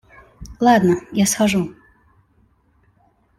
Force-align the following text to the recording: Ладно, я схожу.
Ладно, 0.59 0.95
я 1.11 1.27
схожу. 1.27 1.75